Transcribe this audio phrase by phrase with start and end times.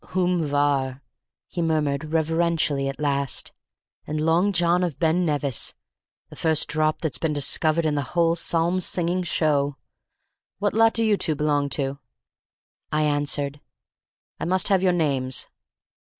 [0.15, 1.03] "Uam Var!"
[1.47, 3.53] he murmured reverentially at last.
[4.07, 5.75] "And Long John of Ben Nevis!
[6.29, 9.75] The first drop that's been discovered in the whole psalm singing show!
[10.57, 11.99] What lot do you two belong to?"
[12.91, 13.61] I answered.
[14.39, 15.47] "I must have your names."